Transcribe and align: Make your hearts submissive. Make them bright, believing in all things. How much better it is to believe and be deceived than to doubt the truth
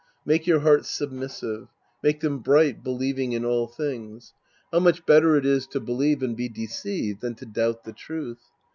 Make 0.25 0.47
your 0.47 0.61
hearts 0.61 0.89
submissive. 0.89 1.67
Make 2.01 2.21
them 2.21 2.39
bright, 2.39 2.83
believing 2.83 3.33
in 3.33 3.45
all 3.45 3.67
things. 3.67 4.33
How 4.71 4.79
much 4.79 5.05
better 5.05 5.35
it 5.35 5.45
is 5.45 5.67
to 5.67 5.79
believe 5.79 6.23
and 6.23 6.35
be 6.35 6.49
deceived 6.49 7.21
than 7.21 7.35
to 7.35 7.45
doubt 7.45 7.83
the 7.83 7.93
truth 7.93 8.39